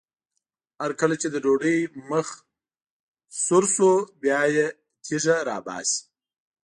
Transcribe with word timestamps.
هر 0.81 0.91
کله 0.99 1.15
چې 1.21 1.27
د 1.31 1.35
ډوډۍ 1.43 1.79
مخ 2.09 2.27
سره 3.45 3.67
شو 3.75 3.89
بیا 4.21 4.41
یې 4.55 4.67
تیږه 5.03 5.37
راباسي. 5.49 6.01